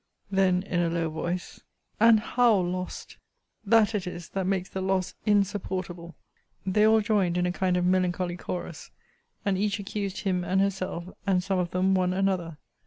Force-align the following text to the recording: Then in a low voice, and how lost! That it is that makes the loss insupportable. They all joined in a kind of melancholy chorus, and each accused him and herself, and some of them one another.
Then 0.31 0.63
in 0.63 0.79
a 0.79 0.89
low 0.89 1.11
voice, 1.11 1.61
and 1.99 2.19
how 2.19 2.55
lost! 2.55 3.17
That 3.63 3.93
it 3.93 4.07
is 4.07 4.29
that 4.29 4.47
makes 4.47 4.67
the 4.69 4.81
loss 4.81 5.13
insupportable. 5.27 6.15
They 6.65 6.87
all 6.87 7.01
joined 7.01 7.37
in 7.37 7.45
a 7.45 7.51
kind 7.51 7.77
of 7.77 7.85
melancholy 7.85 8.35
chorus, 8.35 8.89
and 9.45 9.59
each 9.59 9.77
accused 9.79 10.21
him 10.21 10.43
and 10.43 10.59
herself, 10.59 11.05
and 11.27 11.43
some 11.43 11.59
of 11.59 11.69
them 11.69 11.93
one 11.93 12.13
another. 12.13 12.57